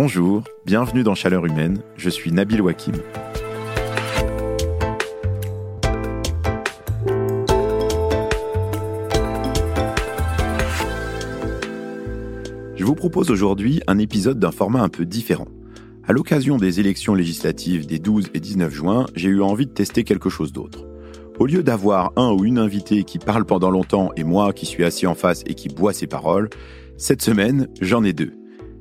[0.00, 2.94] Bonjour, bienvenue dans Chaleur Humaine, je suis Nabil Wakim.
[12.76, 15.48] Je vous propose aujourd'hui un épisode d'un format un peu différent.
[16.06, 20.04] À l'occasion des élections législatives des 12 et 19 juin, j'ai eu envie de tester
[20.04, 20.86] quelque chose d'autre.
[21.40, 24.84] Au lieu d'avoir un ou une invitée qui parle pendant longtemps et moi qui suis
[24.84, 26.50] assis en face et qui bois ses paroles,
[26.96, 28.37] cette semaine, j'en ai deux.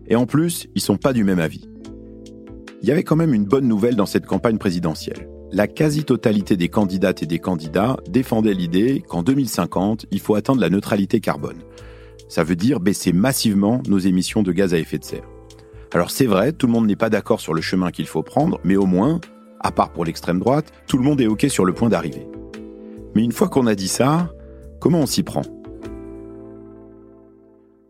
[0.08, 1.68] Et en plus, ils sont pas du même avis.
[2.82, 5.28] Il y avait quand même une bonne nouvelle dans cette campagne présidentielle.
[5.52, 10.70] La quasi-totalité des candidates et des candidats défendaient l'idée qu'en 2050, il faut atteindre la
[10.70, 11.58] neutralité carbone.
[12.28, 15.28] Ça veut dire baisser massivement nos émissions de gaz à effet de serre.
[15.94, 18.60] Alors c'est vrai, tout le monde n'est pas d'accord sur le chemin qu'il faut prendre,
[18.66, 19.22] mais au moins,
[19.62, 22.28] à part pour l'extrême droite, tout le monde est OK sur le point d'arriver.
[23.16, 24.30] Mais une fois qu'on a dit ça,
[24.80, 25.44] comment on s'y prend?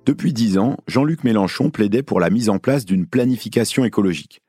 [0.07, 4.41] Depuis dix ans, Jean-Luc Mélenchon plaidait pour la mise en place d'une planification écologique.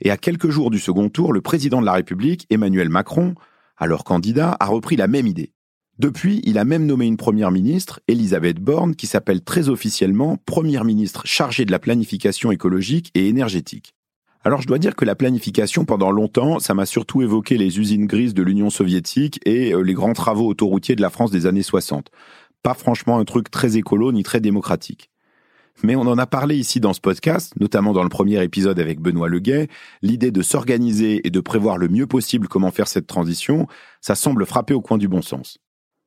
[0.00, 3.36] Et à quelques jours du second tour, le président de la République, Emmanuel Macron,
[3.76, 5.52] alors candidat, a repris la même idée.
[6.00, 10.84] Depuis, il a même nommé une première ministre, Elisabeth Borne, qui s'appelle très officiellement première
[10.84, 13.94] ministre chargée de la planification écologique et énergétique.
[14.46, 18.06] Alors je dois dire que la planification, pendant longtemps, ça m'a surtout évoqué les usines
[18.06, 21.62] grises de l'Union soviétique et euh, les grands travaux autoroutiers de la France des années
[21.62, 22.10] 60.
[22.64, 25.10] Pas franchement un truc très écolo ni très démocratique.
[25.82, 29.00] Mais on en a parlé ici dans ce podcast, notamment dans le premier épisode avec
[29.00, 29.68] Benoît Leguet,
[30.00, 33.66] l'idée de s'organiser et de prévoir le mieux possible comment faire cette transition,
[34.00, 35.58] ça semble frapper au coin du bon sens.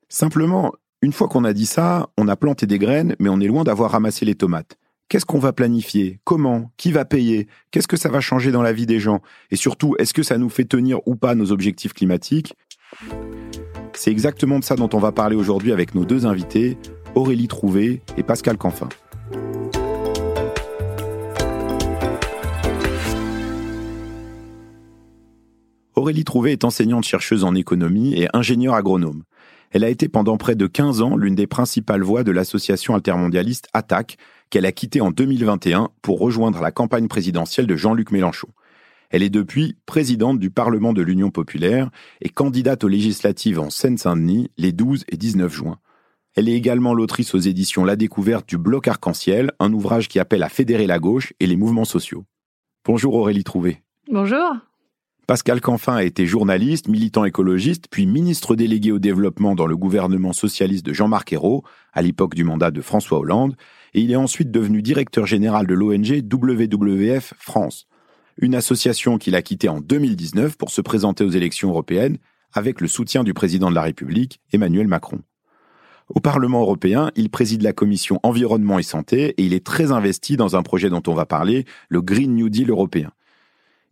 [0.09, 3.47] Simplement, une fois qu'on a dit ça, on a planté des graines, mais on est
[3.47, 4.79] loin d'avoir ramassé les tomates.
[5.09, 6.19] Qu'est-ce qu'on va planifier?
[6.23, 6.71] Comment?
[6.75, 7.47] Qui va payer?
[7.69, 9.21] Qu'est-ce que ça va changer dans la vie des gens?
[9.51, 12.55] Et surtout, est-ce que ça nous fait tenir ou pas nos objectifs climatiques?
[13.97, 16.77] C'est exactement de ça dont on va parler aujourd'hui avec nos deux invités,
[17.15, 18.89] Aurélie Trouvé et Pascal Canfin.
[25.95, 29.23] Aurélie Trouvé est enseignante-chercheuse en économie et ingénieure agronome.
[29.71, 33.67] Elle a été pendant près de 15 ans l'une des principales voix de l'association altermondialiste
[33.73, 34.17] ATTAC,
[34.51, 38.47] qu'elle a quittée en 2021 pour rejoindre la campagne présidentielle de Jean-Luc Mélenchon.
[39.09, 41.89] Elle est depuis présidente du Parlement de l'Union populaire
[42.21, 45.79] et candidate aux législatives en Seine-Saint-Denis les 12 et 19 juin.
[46.35, 50.43] Elle est également l'autrice aux éditions La Découverte du Bloc Arc-en-Ciel, un ouvrage qui appelle
[50.43, 52.25] à fédérer la gauche et les mouvements sociaux.
[52.85, 53.81] Bonjour Aurélie Trouvé.
[54.11, 54.55] Bonjour.
[55.25, 60.31] Pascal Canfin a été journaliste, militant écologiste, puis ministre délégué au développement dans le gouvernement
[60.31, 63.57] socialiste de Jean-Marc Ayrault, à l'époque du mandat de François Hollande,
[63.93, 67.87] et il est ensuite devenu directeur général de l'ONG WWF France,
[68.37, 72.17] une association qu'il a quittée en 2019 pour se présenter aux élections européennes
[72.53, 75.19] avec le soutien du président de la République, Emmanuel Macron.
[76.09, 80.37] Au Parlement européen, il préside la commission environnement et santé et il est très investi
[80.37, 83.11] dans un projet dont on va parler, le Green New Deal européen.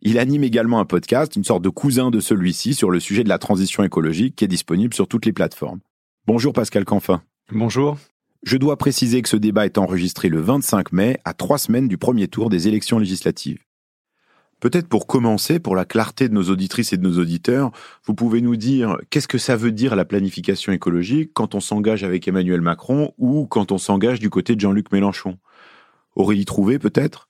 [0.02, 3.30] Il anime également un podcast, une sorte de cousin de celui-ci, sur le sujet de
[3.30, 5.80] la transition écologique qui est disponible sur toutes les plateformes.
[6.28, 7.22] Bonjour Pascal Canfin.
[7.52, 7.98] Bonjour.
[8.44, 11.98] Je dois préciser que ce débat est enregistré le 25 mai, à trois semaines du
[11.98, 13.65] premier tour des élections législatives.
[14.62, 17.72] Peut-être pour commencer, pour la clarté de nos auditrices et de nos auditeurs,
[18.06, 22.04] vous pouvez nous dire qu'est-ce que ça veut dire la planification écologique quand on s'engage
[22.04, 25.38] avec Emmanuel Macron ou quand on s'engage du côté de Jean-Luc Mélenchon?
[26.16, 27.28] Aurélie Trouvé peut-être?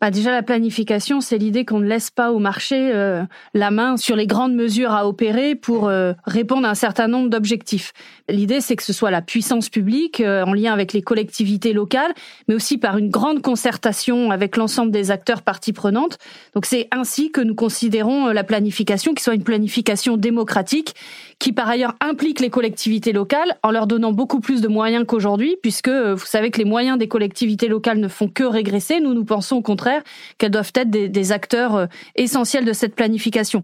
[0.00, 3.96] Bah déjà la planification, c'est l'idée qu'on ne laisse pas au marché euh, la main
[3.96, 7.92] sur les grandes mesures à opérer pour euh, répondre à un certain nombre d'objectifs.
[8.28, 12.14] L'idée, c'est que ce soit la puissance publique euh, en lien avec les collectivités locales,
[12.46, 16.18] mais aussi par une grande concertation avec l'ensemble des acteurs parties prenantes.
[16.54, 20.94] Donc c'est ainsi que nous considérons la planification, qui soit une planification démocratique,
[21.38, 25.56] qui par ailleurs implique les collectivités locales en leur donnant beaucoup plus de moyens qu'aujourd'hui,
[25.62, 29.00] puisque vous savez que les moyens des collectivités locales ne font que régresser.
[29.00, 30.02] Nous, nous pensons au contraire
[30.38, 33.62] qu'elles doivent être des, acteurs euh, essentiels de cette planification.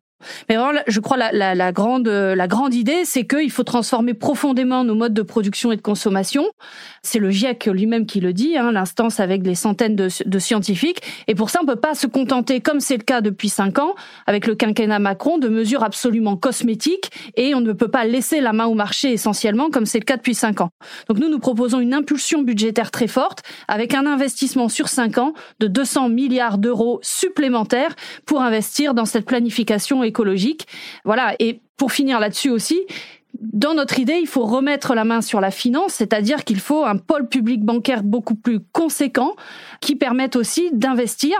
[0.48, 4.14] Mais vraiment, je crois la, la, la grande la grande idée, c'est qu'il faut transformer
[4.14, 6.46] profondément nos modes de production et de consommation.
[7.02, 11.02] C'est le GIEC lui-même qui le dit, hein, l'instance avec les centaines de, scientifiques.
[11.28, 13.94] Et pour ça, on peut pas se contenter, comme c'est le cas depuis cinq ans,
[14.26, 17.10] avec le quinquennat Macron, de mesures absolument cosmétiques.
[17.36, 20.16] Et on ne peut pas laisser la main au marché essentiellement, comme c'est le cas
[20.16, 20.70] depuis cinq ans.
[21.08, 25.34] Donc nous, nous proposons une impulsion budgétaire très forte, avec un investissement sur cinq ans
[25.60, 27.94] de 200 milliards d'euros supplémentaires
[28.26, 30.68] pour investir dans cette planification écologique.
[31.04, 31.34] Voilà.
[31.40, 32.80] Et pour finir là-dessus aussi,
[33.52, 36.96] dans notre idée, il faut remettre la main sur la finance, c'est-à-dire qu'il faut un
[36.96, 39.34] pôle public bancaire beaucoup plus conséquent
[39.80, 41.36] qui permette aussi d'investir.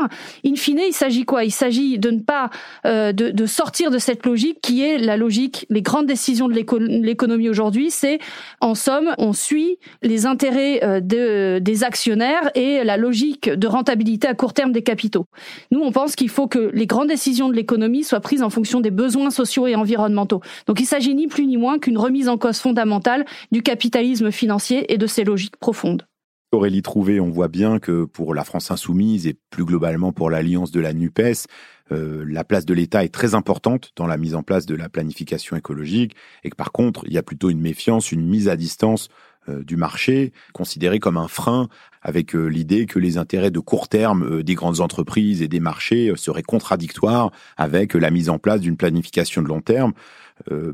[0.46, 1.44] In fine, il s'agit quoi?
[1.44, 2.50] Il s'agit de ne pas
[2.86, 7.48] euh, de, sortir de cette logique qui est la logique, les grandes décisions de l'économie
[7.48, 8.18] aujourd'hui, c'est
[8.60, 14.28] en somme, on suit les intérêts euh, de, des actionnaires et la logique de rentabilité
[14.28, 15.26] à court terme des capitaux.
[15.70, 18.80] Nous, on pense qu'il faut que les grandes décisions de l'économie soient prises en fonction
[18.80, 20.40] des besoins sociaux et environnementaux.
[20.66, 24.92] Donc il s'agit ni plus ni moins qu'une remise en cause fondamentale du capitalisme financier
[24.92, 26.06] et de ses logiques profondes.
[26.54, 30.70] Aurélie Trouvé, on voit bien que pour la France insoumise et plus globalement pour l'alliance
[30.70, 31.46] de la NUPES,
[31.92, 34.88] euh, la place de l'État est très importante dans la mise en place de la
[34.88, 38.56] planification écologique et que par contre, il y a plutôt une méfiance, une mise à
[38.56, 39.08] distance
[39.48, 41.68] euh, du marché, considéré comme un frein
[42.00, 46.12] avec euh, l'idée que les intérêts de court terme des grandes entreprises et des marchés
[46.16, 49.92] seraient contradictoires avec la mise en place d'une planification de long terme.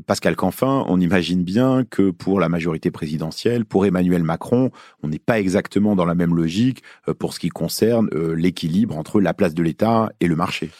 [0.05, 4.71] Pascal Canfin, on imagine bien que pour la majorité présidentielle, pour Emmanuel Macron,
[5.03, 6.83] on n'est pas exactement dans la même logique
[7.19, 10.71] pour ce qui concerne l'équilibre entre la place de l'État et le marché.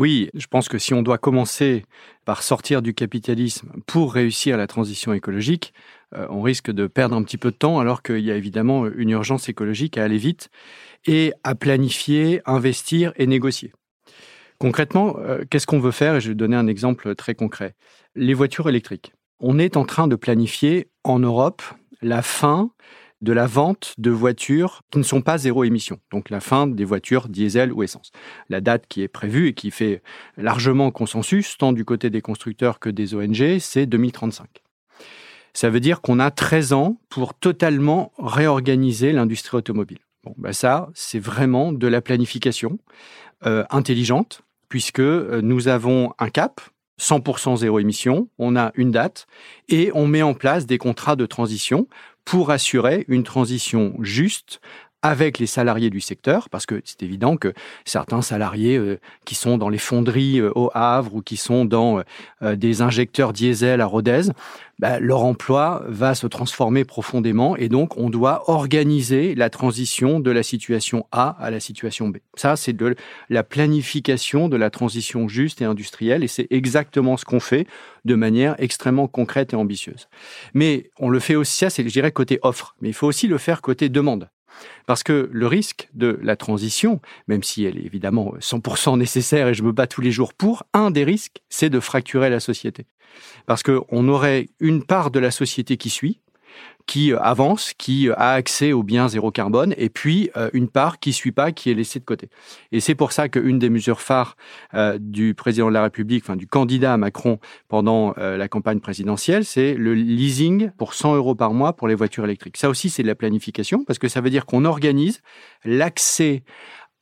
[0.00, 1.84] Oui, je pense que si on doit commencer
[2.24, 5.74] par sortir du capitalisme pour réussir la transition écologique,
[6.14, 8.86] euh, on risque de perdre un petit peu de temps alors qu'il y a évidemment
[8.86, 10.48] une urgence écologique à aller vite
[11.06, 13.72] et à planifier, investir et négocier.
[14.60, 16.20] Concrètement, euh, qu'est-ce qu'on veut faire?
[16.20, 17.74] Je vais donner un exemple très concret.
[18.14, 19.14] Les voitures électriques.
[19.40, 21.62] On est en train de planifier en Europe
[22.02, 22.70] la fin
[23.22, 26.84] de la vente de voitures qui ne sont pas zéro émission, donc la fin des
[26.84, 28.12] voitures diesel ou essence.
[28.48, 30.02] La date qui est prévue et qui fait
[30.36, 34.62] largement consensus, tant du côté des constructeurs que des ONG, c'est 2035.
[35.52, 39.98] Ça veut dire qu'on a 13 ans pour totalement réorganiser l'industrie automobile.
[40.24, 42.78] Bon, ben ça, c'est vraiment de la planification
[43.46, 46.62] euh, intelligente, puisque euh, nous avons un cap,
[46.98, 49.26] 100% zéro émission, on a une date
[49.68, 51.86] et on met en place des contrats de transition
[52.24, 54.60] pour assurer une transition juste
[55.02, 57.52] avec les salariés du secteur, parce que c'est évident que
[57.84, 62.02] certains salariés euh, qui sont dans les fonderies euh, au Havre ou qui sont dans
[62.42, 64.22] euh, des injecteurs diesel à Rodez,
[64.78, 70.30] bah, leur emploi va se transformer profondément et donc on doit organiser la transition de
[70.30, 72.18] la situation A à la situation B.
[72.34, 72.94] Ça, c'est de
[73.28, 77.66] la planification de la transition juste et industrielle et c'est exactement ce qu'on fait
[78.06, 80.08] de manière extrêmement concrète et ambitieuse.
[80.54, 83.28] Mais on le fait aussi, ça c'est, je dirais, côté offre, mais il faut aussi
[83.28, 84.30] le faire côté demande.
[84.86, 89.54] Parce que le risque de la transition, même si elle est évidemment 100% nécessaire et
[89.54, 92.86] je me bats tous les jours pour, un des risques, c'est de fracturer la société.
[93.46, 96.20] Parce qu'on aurait une part de la société qui suit,
[96.90, 100.68] qui euh, avance, qui euh, a accès aux biens zéro carbone, et puis euh, une
[100.68, 102.28] part qui suit pas, qui est laissée de côté.
[102.72, 104.36] Et c'est pour ça qu'une des mesures phares
[104.98, 107.38] du président de la République, enfin du candidat à Macron
[107.68, 112.24] pendant la campagne présidentielle, c'est le leasing pour 100 euros par mois pour les voitures
[112.24, 112.56] électriques.
[112.56, 115.20] Ça aussi, c'est de la planification, parce que ça veut dire qu'on organise
[115.64, 116.42] l'accès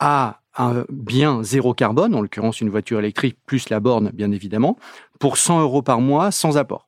[0.00, 4.76] à un bien zéro carbone, en l'occurrence une voiture électrique plus la borne, bien évidemment,
[5.18, 6.87] pour 100 euros par mois sans apport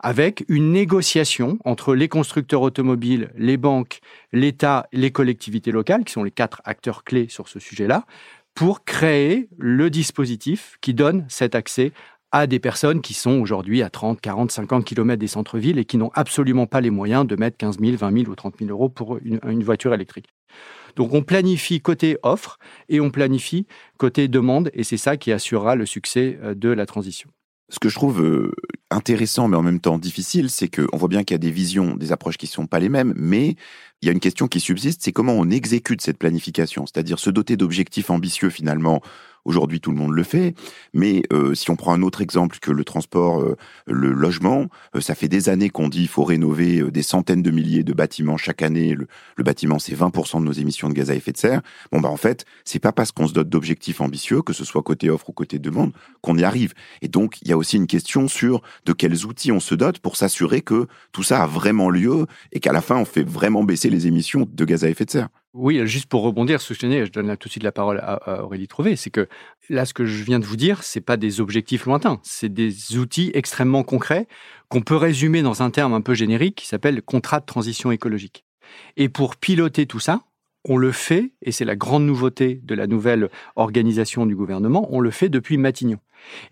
[0.00, 4.00] avec une négociation entre les constructeurs automobiles, les banques,
[4.32, 8.04] l'État, les collectivités locales, qui sont les quatre acteurs clés sur ce sujet-là,
[8.54, 11.92] pour créer le dispositif qui donne cet accès
[12.30, 15.96] à des personnes qui sont aujourd'hui à 30, 40, 50 km des centres-villes et qui
[15.96, 18.88] n'ont absolument pas les moyens de mettre 15 000, 20 000 ou 30 000 euros
[18.88, 20.28] pour une, une voiture électrique.
[20.96, 22.58] Donc on planifie côté offre
[22.88, 23.66] et on planifie
[23.96, 27.30] côté demande et c'est ça qui assurera le succès euh, de la transition.
[27.70, 28.52] Ce que je trouve euh,
[28.90, 31.96] intéressant mais en même temps difficile, c'est qu'on voit bien qu'il y a des visions,
[31.96, 33.56] des approches qui ne sont pas les mêmes, mais
[34.00, 37.30] il y a une question qui subsiste, c'est comment on exécute cette planification, c'est-à-dire se
[37.30, 39.02] doter d'objectifs ambitieux finalement
[39.48, 40.54] Aujourd'hui, tout le monde le fait.
[40.92, 45.00] Mais euh, si on prend un autre exemple que le transport, euh, le logement, euh,
[45.00, 48.36] ça fait des années qu'on dit qu'il faut rénover des centaines de milliers de bâtiments
[48.36, 48.94] chaque année.
[48.94, 49.08] Le,
[49.42, 51.62] bâtiment, c'est 20% de nos émissions de gaz à effet de serre.
[51.90, 54.82] Bon, bah en fait, c'est pas parce qu'on se dote d'objectifs ambitieux, que ce soit
[54.82, 56.74] côté offre ou côté demande, qu'on y arrive.
[57.00, 59.98] Et donc, il y a aussi une question sur de quels outils on se dote
[60.00, 63.64] pour s'assurer que tout ça a vraiment lieu et qu'à la fin, on fait vraiment
[63.64, 65.28] baisser les émissions de gaz à effet de serre.
[65.54, 68.96] Oui, juste pour rebondir je je donne tout de suite la parole à, Aurélie Trouvé,
[68.96, 69.28] c'est que
[69.70, 72.98] là, ce que je viens de vous dire, c'est pas des objectifs lointains, c'est des
[72.98, 74.28] outils extrêmement concrets
[74.68, 78.44] qu'on peut résumer dans un terme un peu générique qui s'appelle contrat de transition écologique.
[78.98, 80.20] Et pour piloter tout ça,
[80.68, 85.00] on le fait, et c'est la grande nouveauté de la nouvelle organisation du gouvernement, on
[85.00, 85.98] le fait depuis Matignon.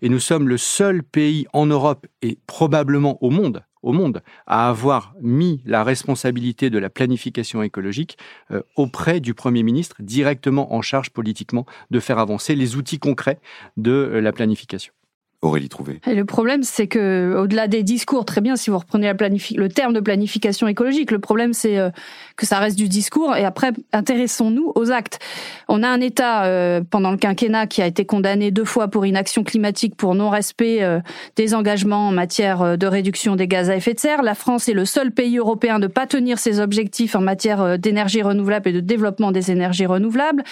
[0.01, 4.69] Et nous sommes le seul pays en Europe et probablement au monde au monde à
[4.69, 8.17] avoir mis la responsabilité de la planification écologique
[8.51, 13.39] euh, auprès du Premier ministre, directement en charge politiquement de faire avancer les outils concrets
[13.77, 14.93] de euh, la planification.
[15.43, 16.01] Aurélie Trouvé.
[16.07, 19.13] Et le problème, c'est que au-delà des discours, très bien, si vous reprenez
[19.55, 21.91] le terme de planification écologique, le problème, c'est euh,
[22.37, 23.35] que ça reste du discours.
[23.35, 25.19] Et après, intéressons-nous aux actes.
[25.67, 29.05] On a un État euh, pendant le quinquennat qui a été condamné deux fois pour
[29.05, 31.01] inaction climatique, pour non-respect euh,
[31.35, 34.23] des engagements en matière de réduction des gaz à effet de serre.
[34.23, 37.77] La France est le seul pays européen à ne pas tenir ses objectifs en matière
[37.77, 40.43] d'énergie renouvelable et de développement des énergies renouvelables.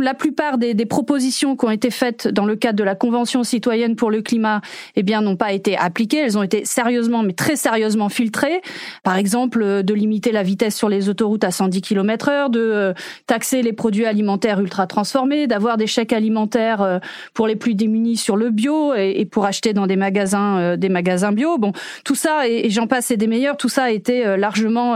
[0.00, 3.96] La plupart des propositions qui ont été faites dans le cadre de la Convention citoyenne
[3.96, 4.60] pour le climat,
[4.96, 6.18] eh bien, n'ont pas été appliquées.
[6.18, 8.60] Elles ont été sérieusement, mais très sérieusement filtrées.
[9.02, 12.60] Par exemple, euh, de limiter la vitesse sur les autoroutes à 110 km heure, de
[12.60, 12.92] euh,
[13.26, 16.98] taxer les produits alimentaires ultra transformés, d'avoir des chèques alimentaires euh,
[17.34, 21.32] pour les plus démunis sur le bio et, pour acheter dans des magasins, des magasins
[21.32, 21.58] bio.
[21.58, 21.72] Bon,
[22.04, 23.56] tout ça, et, j'en passe, c'est des meilleurs.
[23.56, 24.94] Tout ça a été largement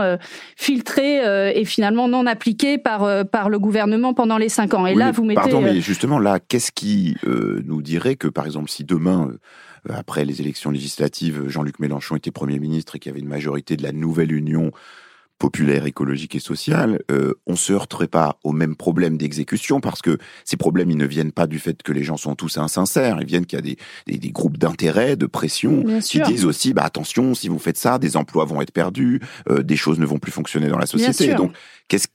[0.55, 1.21] filtré
[1.55, 4.85] et finalement non appliqué par par le gouvernement pendant les cinq ans.
[4.85, 5.41] Et là, vous mettez.
[5.41, 7.15] Pardon, mais justement là, qu'est-ce qui
[7.65, 9.39] nous dirait que, par exemple, si demain euh,
[9.89, 13.77] après les élections législatives, Jean-Luc Mélenchon était Premier ministre et qu'il y avait une majorité
[13.77, 14.71] de la nouvelle Union
[15.41, 20.19] populaire, écologique et sociale, euh, on se heurterait pas au même problème d'exécution parce que
[20.45, 23.25] ces problèmes, ils ne viennent pas du fait que les gens sont tous insincères, ils
[23.25, 23.75] viennent qu'il y a
[24.05, 27.97] des, des, groupes d'intérêt, de pression, qui disent aussi, bah attention, si vous faites ça,
[27.97, 31.33] des emplois vont être perdus, euh, des choses ne vont plus fonctionner dans la société.
[31.33, 31.53] Donc,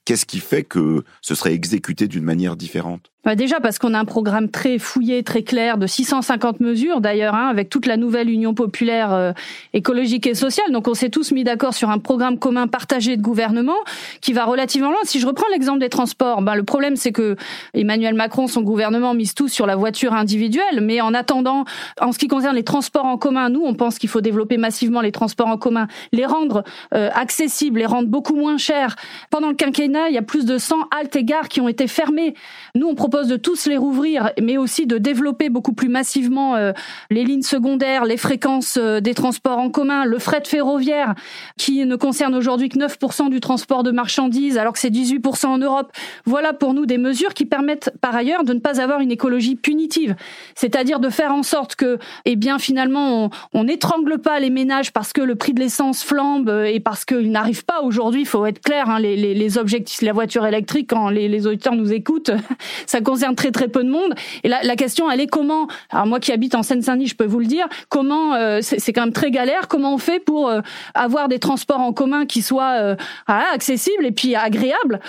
[0.05, 3.11] qu'est-ce qui fait que ce serait exécuté d'une manière différente?
[3.27, 7.35] Bah déjà parce qu'on a un programme très fouillé, très clair, de 650 mesures d'ailleurs,
[7.35, 9.33] hein, avec toute la nouvelle Union populaire euh,
[9.73, 10.71] écologique et sociale.
[10.71, 13.75] Donc on s'est tous mis d'accord sur un programme commun partagé de gouvernement
[14.21, 15.01] qui va relativement loin.
[15.03, 17.35] Si je reprends l'exemple des transports, ben, le problème c'est que
[17.75, 21.65] Emmanuel Macron, son gouvernement mise tout sur la voiture individuelle, mais en attendant,
[22.01, 25.01] en ce qui concerne les transports en commun, nous on pense qu'il faut développer massivement
[25.01, 26.63] les transports en commun, les rendre
[26.95, 28.95] euh, accessibles, les rendre beaucoup moins chers.
[29.31, 31.87] Pendant le quinquennat, il y a plus de 100 haltes et gares qui ont été
[31.89, 32.35] fermées.
[32.75, 36.73] Nous on propose de tous les rouvrir, mais aussi de développer beaucoup plus massivement euh,
[37.11, 41.15] les lignes secondaires, les fréquences euh, des transports en commun, le fret ferroviaire,
[41.57, 45.59] qui ne concerne aujourd'hui que 9% du transport de marchandises, alors que c'est 18% en
[45.59, 45.91] Europe.
[46.25, 49.57] Voilà pour nous des mesures qui permettent par ailleurs de ne pas avoir une écologie
[49.57, 50.15] punitive,
[50.55, 55.13] c'est-à-dire de faire en sorte que, eh bien, finalement, on n'étrangle pas les ménages parce
[55.13, 58.47] que le prix de l'essence flambe euh, et parce qu'ils n'arrivent pas aujourd'hui, il faut
[58.47, 62.31] être clair, hein, les, objectifs, la voiture électrique, quand les, auditeurs nous écoutent,
[62.87, 64.15] ça concerne très très peu de monde.
[64.45, 67.27] Et la, la question, elle est comment Alors moi qui habite en Seine-Saint-Denis, je peux
[67.27, 69.69] vous le dire, comment euh, c'est quand même très galère.
[69.69, 70.61] Comment on fait pour euh,
[70.95, 72.97] avoir des transports en commun qui soient euh,
[73.27, 75.01] accessibles et puis agréables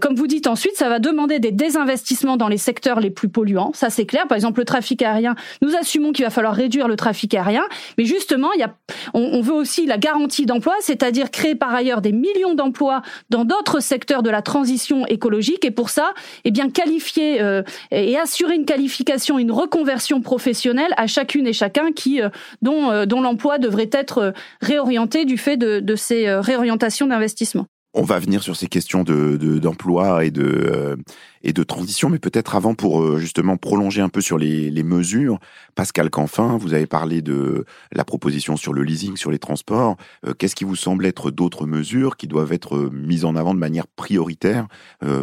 [0.00, 3.70] Comme vous dites ensuite, ça va demander des désinvestissements dans les secteurs les plus polluants.
[3.74, 4.26] Ça c'est clair.
[4.26, 5.34] Par exemple, le trafic aérien.
[5.62, 7.64] Nous assumons qu'il va falloir réduire le trafic aérien,
[7.98, 8.74] mais justement, il y a,
[9.14, 13.44] on, on veut aussi la garantie d'emploi, c'est-à-dire créer par ailleurs des millions d'emplois dans
[13.44, 15.64] d'autres secteurs de la transition écologique.
[15.64, 16.12] Et pour ça,
[16.44, 21.92] eh bien qualifier euh, et assurer une qualification, une reconversion professionnelle à chacune et chacun
[21.92, 22.28] qui euh,
[22.62, 27.66] dont, euh, dont l'emploi devrait être réorienté du fait de, de ces réorientations d'investissement.
[27.94, 30.98] On va venir sur ces questions de d'emploi et de
[31.46, 34.82] et de transition, mais peut-être avant pour euh, justement prolonger un peu sur les, les,
[34.82, 35.38] mesures.
[35.76, 39.96] Pascal Canfin, vous avez parlé de la proposition sur le leasing, sur les transports.
[40.26, 43.54] Euh, qu'est-ce qui vous semble être d'autres mesures qui doivent être euh, mises en avant
[43.54, 44.66] de manière prioritaire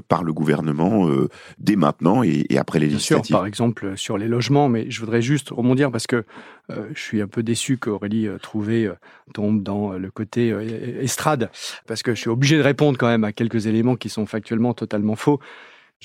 [0.07, 1.09] par le gouvernement
[1.57, 3.25] dès maintenant et, et après les Bien législatives?
[3.25, 6.23] sûr, par exemple sur les logements, mais je voudrais juste rebondir parce que
[6.69, 8.89] je suis un peu déçu qu'Aurélie Trouvé
[9.33, 10.55] tombe dans le côté
[11.01, 11.49] estrade,
[11.85, 14.73] parce que je suis obligé de répondre quand même à quelques éléments qui sont factuellement
[14.73, 15.39] totalement faux.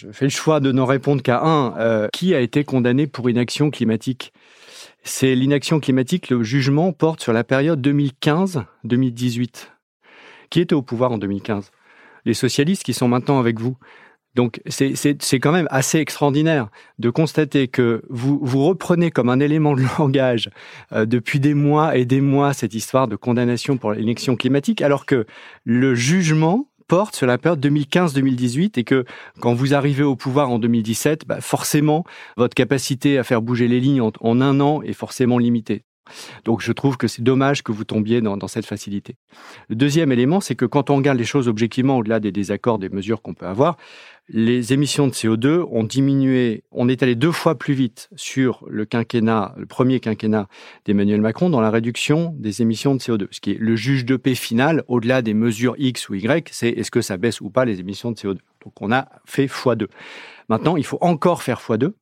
[0.01, 1.77] Je fais le choix de n'en répondre qu'à un.
[1.77, 4.33] Euh, qui a été condamné pour inaction climatique?
[5.03, 6.31] C'est l'inaction climatique.
[6.31, 9.71] Le jugement porte sur la période 2015-2018.
[10.51, 11.73] Qui était au pouvoir en 2015
[12.27, 13.77] Les socialistes qui sont maintenant avec vous.
[14.37, 16.69] Donc c'est quand même assez extraordinaire
[17.01, 20.49] de constater que vous, vous reprenez comme un élément de langage
[20.93, 25.07] euh, depuis des mois et des mois cette histoire de condamnation pour l'inaction climatique, alors
[25.07, 25.27] que
[25.65, 29.05] le jugement porte sur la période 2015-2018 et que
[29.41, 32.05] quand vous arrivez au pouvoir en 2017, bah forcément,
[32.37, 35.85] votre capacité à faire bouger les lignes en, un an est forcément limitée.
[36.45, 39.17] Donc je trouve que c'est dommage que vous tombiez dans, cette facilité.
[39.69, 42.89] Le deuxième élément, c'est que quand on regarde les choses objectivement, au-delà des désaccords, des
[42.89, 43.77] mesures qu'on peut avoir,
[44.31, 48.85] les émissions de CO2 ont diminué, on est allé deux fois plus vite sur le
[48.85, 50.49] quinquennat, le premier quinquennat
[50.85, 53.29] d'Emmanuel Macron dans la réduction des émissions de CO2.
[53.31, 56.69] Ce qui est le juge de paix final, au-delà des mesures X ou Y, c'est
[56.69, 58.39] est-ce que ça baisse ou pas les émissions de CO2.
[58.65, 59.87] Donc on a fait x2.
[60.49, 61.93] Maintenant, il faut encore faire x2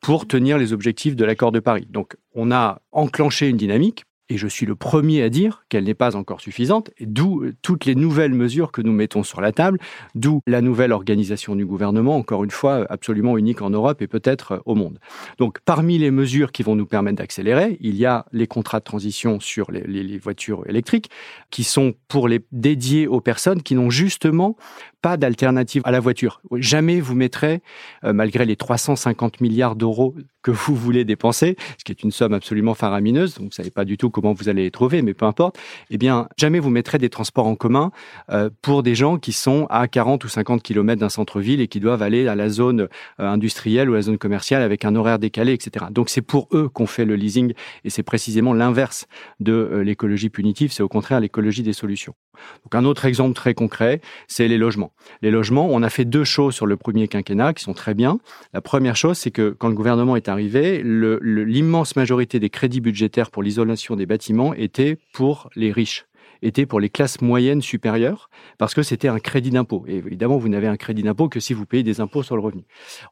[0.00, 1.86] pour tenir les objectifs de l'accord de Paris.
[1.90, 5.94] Donc on a enclenché une dynamique et je suis le premier à dire qu'elle n'est
[5.94, 9.78] pas encore suffisante, d'où euh, toutes les nouvelles mesures que nous mettons sur la table,
[10.14, 14.52] d'où la nouvelle organisation du gouvernement, encore une fois absolument unique en Europe et peut-être
[14.52, 14.98] euh, au monde.
[15.38, 18.84] Donc parmi les mesures qui vont nous permettre d'accélérer, il y a les contrats de
[18.84, 21.10] transition sur les, voitures électriques,
[21.50, 24.56] qui sont pour les dédiés aux personnes qui n'ont justement
[25.00, 26.40] pas d'alternative à la voiture.
[26.54, 27.60] Jamais vous mettrez,
[28.04, 32.34] euh, malgré les 350 milliards d'euros que vous voulez dépenser, ce qui est une somme
[32.34, 35.26] absolument faramineuse, donc vous savez pas du tout comment vous allez les trouver, mais peu
[35.26, 35.58] importe,
[35.90, 37.90] eh bien, jamais vous mettrez des transports en commun
[38.30, 41.80] euh, pour des gens qui sont à 40 ou 50 kilomètres d'un centre-ville et qui
[41.80, 45.18] doivent aller à la zone euh, industrielle ou à la zone commerciale avec un horaire
[45.18, 45.86] décalé, etc.
[45.90, 49.06] Donc c'est pour eux qu'on fait le leasing et c'est précisément l'inverse
[49.40, 52.14] de l'écologie punitive, c'est au contraire l'écologie des solutions.
[52.64, 54.92] Donc un autre exemple très concret, c'est les logements.
[55.20, 58.18] Les logements, on a fait deux choses sur le premier quinquennat qui sont très bien.
[58.52, 63.30] La première chose, c'est que quand le gouvernement est arrivé, l'immense majorité des crédits budgétaires
[63.30, 66.06] pour l'isolation des bâtiments étaient pour les riches
[66.42, 69.84] étaient pour les classes moyennes supérieures parce que c'était un crédit d'impôt.
[69.86, 72.42] Et évidemment, vous n'avez un crédit d'impôt que si vous payez des impôts sur le
[72.42, 72.64] revenu.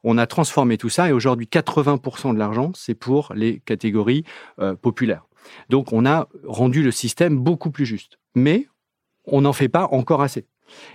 [0.03, 4.25] On a transformé tout ça et aujourd'hui, 80% de l'argent, c'est pour les catégories
[4.59, 5.25] euh, populaires.
[5.69, 8.19] Donc, on a rendu le système beaucoup plus juste.
[8.35, 8.67] Mais
[9.25, 10.45] on n'en fait pas encore assez.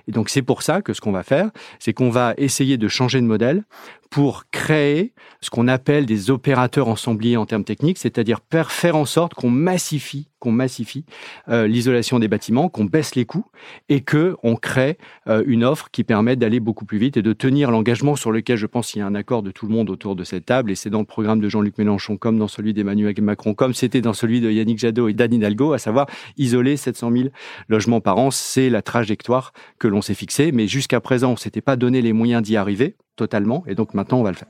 [0.09, 2.89] Et donc c'est pour ça que ce qu'on va faire, c'est qu'on va essayer de
[2.89, 3.65] changer de modèle
[4.11, 9.35] pour créer ce qu'on appelle des opérateurs ensembliers en termes techniques, c'est-à-dire faire en sorte
[9.35, 11.05] qu'on massifie, qu'on massifie
[11.49, 13.47] euh, l'isolation des bâtiments, qu'on baisse les coûts
[13.89, 14.99] et que on crée
[15.29, 18.57] euh, une offre qui permette d'aller beaucoup plus vite et de tenir l'engagement sur lequel
[18.57, 20.71] je pense qu'il y a un accord de tout le monde autour de cette table.
[20.71, 24.01] Et c'est dans le programme de Jean-Luc Mélenchon comme dans celui d'Emmanuel Macron comme c'était
[24.01, 27.29] dans celui de Yannick Jadot et d'Anne Hidalgo, à savoir isoler 700 000
[27.69, 31.61] logements par an, c'est la trajectoire que l'on s'est fixée, mais jusqu'à présent on s'était
[31.61, 34.49] pas donné les moyens d'y arriver totalement, et donc maintenant on va le faire.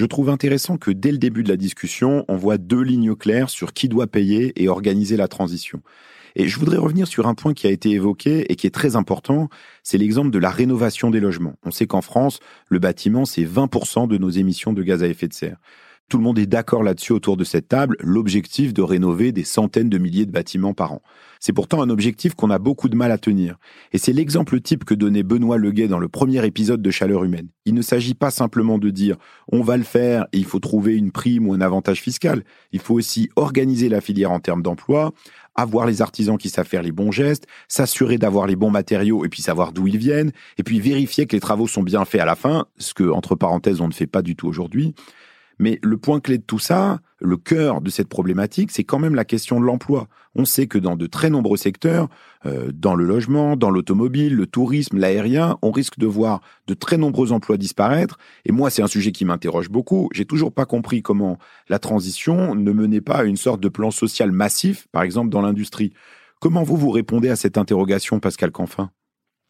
[0.00, 3.50] Je trouve intéressant que dès le début de la discussion, on voit deux lignes claires
[3.50, 5.82] sur qui doit payer et organiser la transition.
[6.36, 8.96] Et je voudrais revenir sur un point qui a été évoqué et qui est très
[8.96, 9.50] important,
[9.82, 11.56] c'est l'exemple de la rénovation des logements.
[11.64, 15.28] On sait qu'en France, le bâtiment, c'est 20% de nos émissions de gaz à effet
[15.28, 15.58] de serre.
[16.10, 19.88] Tout le monde est d'accord là-dessus autour de cette table, l'objectif de rénover des centaines
[19.88, 21.02] de milliers de bâtiments par an.
[21.38, 23.60] C'est pourtant un objectif qu'on a beaucoup de mal à tenir.
[23.92, 27.46] Et c'est l'exemple type que donnait Benoît Leguet dans le premier épisode de Chaleur humaine.
[27.64, 29.18] Il ne s'agit pas simplement de dire
[29.52, 32.42] on va le faire et il faut trouver une prime ou un avantage fiscal.
[32.72, 35.12] Il faut aussi organiser la filière en termes d'emploi,
[35.54, 39.28] avoir les artisans qui savent faire les bons gestes, s'assurer d'avoir les bons matériaux et
[39.28, 42.24] puis savoir d'où ils viennent, et puis vérifier que les travaux sont bien faits à
[42.24, 44.92] la fin, ce que, entre parenthèses, on ne fait pas du tout aujourd'hui.
[45.60, 49.14] Mais le point clé de tout ça, le cœur de cette problématique, c'est quand même
[49.14, 50.08] la question de l'emploi.
[50.34, 52.08] On sait que dans de très nombreux secteurs,
[52.46, 56.96] euh, dans le logement, dans l'automobile, le tourisme, l'aérien, on risque de voir de très
[56.96, 58.16] nombreux emplois disparaître.
[58.46, 60.08] Et moi, c'est un sujet qui m'interroge beaucoup.
[60.14, 61.36] J'ai toujours pas compris comment
[61.68, 65.42] la transition ne menait pas à une sorte de plan social massif, par exemple dans
[65.42, 65.92] l'industrie.
[66.40, 68.90] Comment vous vous répondez à cette interrogation, Pascal Canfin?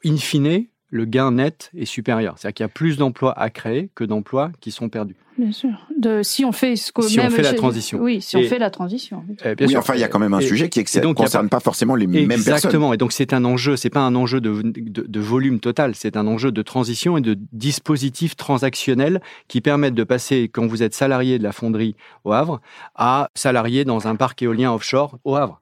[0.05, 2.35] In fine, le gain net est supérieur.
[2.37, 5.17] C'est-à-dire qu'il y a plus d'emplois à créer que d'emplois qui sont perdus.
[5.39, 5.71] Bien sûr.
[5.97, 7.99] De, si on fait ce que si on fait la transition.
[8.01, 9.25] Oui, si on fait la transition.
[9.47, 11.95] Euh, oui, enfin, il y a quand même un sujet qui ne concerne pas forcément
[11.95, 12.55] les mêmes personnes.
[12.55, 12.93] Exactement.
[12.93, 13.77] Et donc, c'est un enjeu.
[13.77, 15.95] C'est pas un enjeu de, de, de volume total.
[15.95, 20.83] C'est un enjeu de transition et de dispositifs transactionnels qui permettent de passer, quand vous
[20.83, 22.61] êtes salarié de la fonderie au Havre,
[22.95, 25.60] à salarié dans un parc éolien offshore au Havre.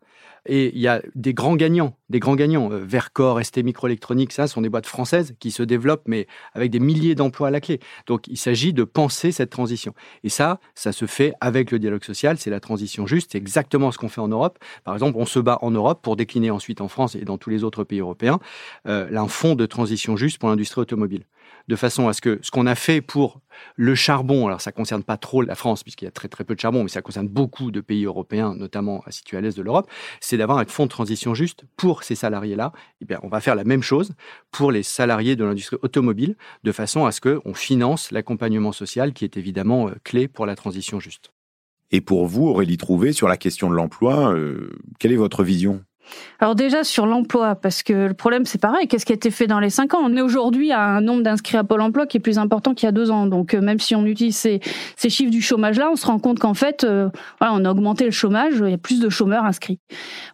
[0.48, 2.72] Et il y a des grands gagnants, des grands gagnants.
[2.72, 6.80] Euh, Vercor, ST Microélectronique, ça sont des boîtes françaises qui se développent, mais avec des
[6.80, 7.80] milliers d'emplois à la clé.
[8.06, 9.94] Donc il s'agit de penser cette transition.
[10.24, 13.92] Et ça, ça se fait avec le dialogue social, c'est la transition juste, c'est exactement
[13.92, 14.58] ce qu'on fait en Europe.
[14.84, 17.50] Par exemple, on se bat en Europe pour décliner ensuite en France et dans tous
[17.50, 18.40] les autres pays européens
[18.86, 21.24] euh, un fonds de transition juste pour l'industrie automobile
[21.68, 23.40] de façon à ce que ce qu'on a fait pour
[23.76, 26.54] le charbon, alors ça concerne pas trop la France puisqu'il y a très très peu
[26.54, 29.90] de charbon, mais ça concerne beaucoup de pays européens, notamment situés à l'est de l'Europe,
[30.20, 32.72] c'est d'avoir un fonds de transition juste pour ces salariés-là.
[33.00, 34.12] Eh bien, on va faire la même chose
[34.50, 39.24] pour les salariés de l'industrie automobile, de façon à ce qu'on finance l'accompagnement social qui
[39.24, 41.32] est évidemment euh, clé pour la transition juste.
[41.90, 45.82] Et pour vous, Aurélie Trouvé, sur la question de l'emploi, euh, quelle est votre vision?
[46.40, 49.46] Alors déjà sur l'emploi, parce que le problème c'est pareil, qu'est-ce qui a été fait
[49.46, 50.00] dans les cinq ans?
[50.02, 52.86] On est aujourd'hui à un nombre d'inscrits à Pôle Emploi qui est plus important qu'il
[52.86, 53.26] y a deux ans.
[53.26, 54.60] Donc euh, même si on utilise ces,
[54.96, 57.08] ces chiffres du chômage-là, on se rend compte qu'en fait, euh,
[57.40, 59.78] voilà, on a augmenté le chômage, il y a plus de chômeurs inscrits.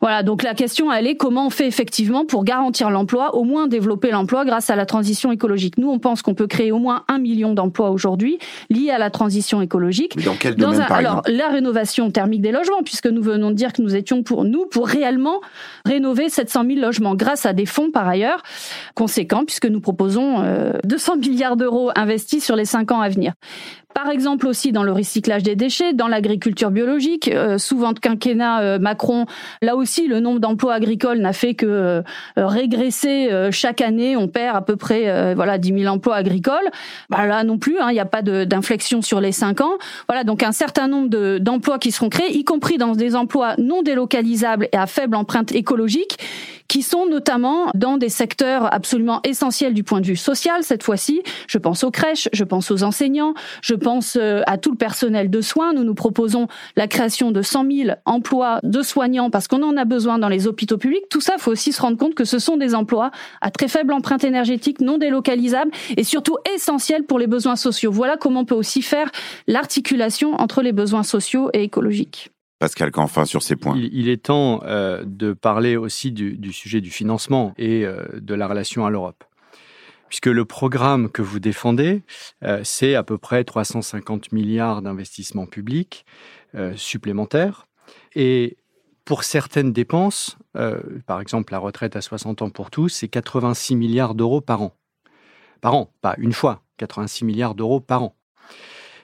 [0.01, 3.67] Voilà, donc la question elle est comment on fait effectivement pour garantir l'emploi, au moins
[3.67, 5.79] développer l'emploi grâce à la transition écologique?
[5.79, 8.39] Nous, on pense qu'on peut créer au moins un million d'emplois aujourd'hui
[8.71, 10.23] liés à la transition écologique.
[10.25, 13.81] Dans quel domaine Alors la rénovation thermique des logements, puisque nous venons de dire que
[13.81, 15.41] nous étions pour nous pour réellement
[15.85, 18.43] rénover 700 000 logements grâce à des fonds par ailleurs
[18.95, 20.43] conséquents puisque nous proposons
[20.85, 23.33] 200 milliards d'euros investis sur les cinq ans à venir.
[23.95, 28.61] Par exemple aussi dans le recyclage des déchets, dans l'agriculture biologique, euh, souvent de quinquennat
[28.61, 29.27] euh, Macron,
[29.63, 32.03] là aussi le nombre d'emplois agricoles n'a fait que euh,
[32.37, 34.17] régresser chaque année.
[34.17, 36.71] On perd à peu près voilà 10 000 emplois agricoles.
[37.09, 39.75] Bah, là non plus, hein, il n'y a pas d'inflexion sur les cinq ans.
[40.09, 43.83] Voilà donc un certain nombre d'emplois qui seront créés, y compris dans des emplois non
[43.83, 46.19] délocalisables et à faible empreinte écologique,
[46.69, 51.23] qui sont notamment dans des secteurs absolument essentiels du point de vue social cette fois-ci.
[51.47, 55.31] Je pense aux crèches, je pense aux enseignants, je pense euh, à tout le personnel
[55.31, 55.73] de soins.
[55.73, 59.85] Nous nous proposons la création de 100 000 emplois de soignants parce qu'on en a
[59.85, 61.09] besoin dans les hôpitaux publics.
[61.11, 63.69] Tout ça, il faut aussi se rendre compte que ce sont des emplois à très
[63.69, 67.93] faible empreinte énergétique, non délocalisables et surtout essentiels pour les besoins sociaux.
[67.93, 69.11] Voilà comment on peut aussi faire
[69.47, 72.34] l'articulation entre les besoins sociaux et écologiques.
[72.59, 73.77] Pascal Canfin sur ces points.
[73.77, 78.47] Il, est temps euh, de parler aussi du, sujet du financement et euh, de la
[78.47, 79.25] relation à l'Europe.
[80.09, 82.03] Puisque le programme que vous défendez,
[82.45, 86.05] euh, c'est à peu près 350 milliards d'investissements publics
[86.77, 87.67] supplémentaires.
[88.15, 88.59] Et
[89.05, 90.39] pour certaines dépenses,
[91.07, 94.73] par exemple la retraite à 60 ans pour tous, c'est 86 milliards d'euros par an.
[95.61, 98.17] Par an, pas une fois, 86 milliards d'euros par an.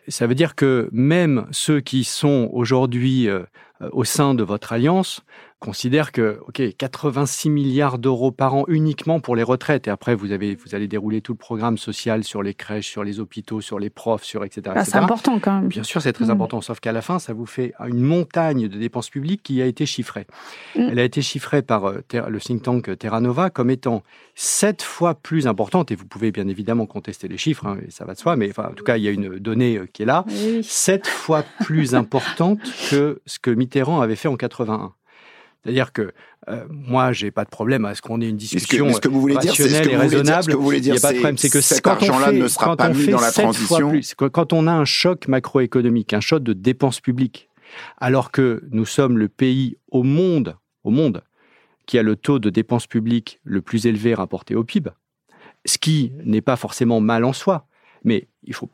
[0.08, 3.44] Ça veut dire que même ceux qui sont aujourd'hui euh,
[3.92, 5.22] au sein de votre alliance
[5.60, 9.86] considère que, OK, 86 milliards d'euros par an uniquement pour les retraites.
[9.86, 13.04] Et après, vous, avez, vous allez dérouler tout le programme social sur les crèches, sur
[13.04, 14.74] les hôpitaux, sur les profs, sur etc.
[14.74, 15.68] Ah, c'est important quand même.
[15.68, 16.30] Bien sûr, c'est très mmh.
[16.30, 16.60] important.
[16.62, 19.84] Sauf qu'à la fin, ça vous fait une montagne de dépenses publiques qui a été
[19.84, 20.26] chiffrée.
[20.74, 20.80] Mmh.
[20.90, 24.02] Elle a été chiffrée par euh, le think tank Terra Nova comme étant
[24.34, 25.90] sept fois plus importante.
[25.90, 28.34] Et vous pouvez bien évidemment contester les chiffres, hein, ça va de soi.
[28.34, 30.24] Mais enfin, en tout cas, il y a une donnée euh, qui est là.
[30.62, 34.94] Sept fois plus importante que ce que Mitterrand avait fait en 81.
[35.62, 36.12] C'est-à-dire que
[36.48, 39.20] euh, moi, j'ai pas de problème à ce qu'on ait une discussion ce que, vous
[39.20, 40.52] voulez rationnelle dire, et raisonnable.
[40.52, 41.36] ce il n'y a pas de problème.
[41.36, 43.90] C'est que cet argent-là ne sera pas mis dans la transition.
[43.90, 47.50] Plus, quand on a un choc macroéconomique, un choc de dépenses publiques,
[47.98, 51.22] alors que nous sommes le pays au monde, au monde,
[51.86, 54.90] qui a le taux de dépenses publiques le plus élevé rapporté au PIB,
[55.66, 57.66] ce qui n'est pas forcément mal en soi,
[58.04, 58.70] mais il faut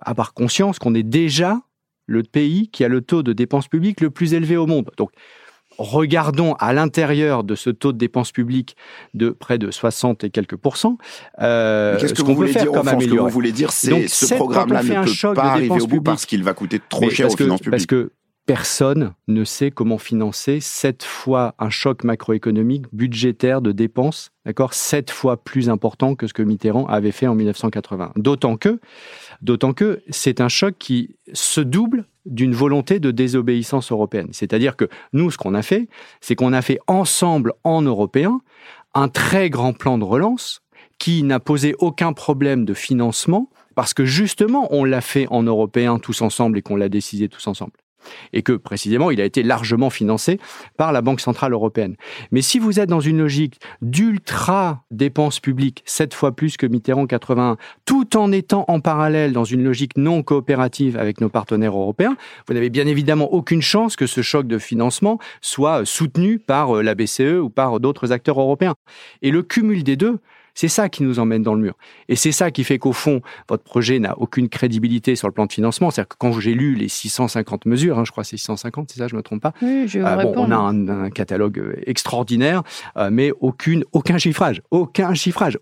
[0.00, 1.60] avoir conscience qu'on est déjà
[2.06, 4.90] le pays qui a le taux de dépenses publiques le plus élevé au monde.
[4.96, 5.10] Donc,
[5.80, 8.76] regardons à l'intérieur de ce taux de dépenses publiques
[9.14, 10.98] de près de 60 et quelques pourcents,
[11.40, 14.82] euh, Qu'est-ce que vous voulez dire, comme Ce que vous voulez dire, c'est ce programme-là
[14.82, 17.70] ne peut pas arriver au bout parce qu'il va coûter trop cher aux finances publiques.
[17.70, 18.12] Parce que
[18.46, 25.10] personne ne sait comment financer sept fois un choc macroéconomique budgétaire de dépenses, d'accord, sept
[25.10, 28.12] fois plus important que ce que Mitterrand avait fait en 1980.
[28.16, 28.80] D'autant que,
[29.40, 34.28] d'autant que c'est un choc qui se double d'une volonté de désobéissance européenne.
[34.32, 35.88] C'est-à-dire que nous, ce qu'on a fait,
[36.20, 38.40] c'est qu'on a fait ensemble en Européens
[38.94, 40.62] un très grand plan de relance
[40.98, 45.98] qui n'a posé aucun problème de financement parce que justement, on l'a fait en européen
[45.98, 47.72] tous ensemble et qu'on l'a décidé tous ensemble
[48.32, 50.38] et que précisément il a été largement financé
[50.76, 51.96] par la Banque centrale européenne.
[52.30, 57.06] Mais si vous êtes dans une logique d'ultra dépenses publiques, sept fois plus que Mitterrand
[57.06, 62.16] 81, tout en étant en parallèle dans une logique non coopérative avec nos partenaires européens,
[62.46, 66.82] vous n'avez bien évidemment aucune chance que ce choc de financement soit soutenu par euh,
[66.82, 68.74] la BCE ou par d'autres acteurs européens.
[69.22, 70.18] Et le cumul des deux,
[70.54, 71.74] c'est ça qui nous emmène dans le mur.
[72.08, 75.46] Et c'est ça qui fait qu'au fond, votre projet n'a aucune crédibilité sur le plan
[75.46, 75.90] de financement.
[75.90, 78.98] C'est-à-dire que quand j'ai lu les 650 mesures, hein, je crois que c'est 650, c'est
[78.98, 79.52] ça, je ne me trompe pas.
[79.62, 82.62] Oui, je euh, bon, on a un, catalogue euh, extraordinaire,
[82.96, 84.62] euh, mais aucune, aucun chiffrage.
[84.70, 85.58] Aucun chiffrage.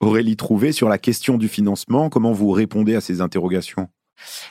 [0.00, 3.88] Aurélie Trouvé, sur la question du financement, comment vous répondez à ces interrogations?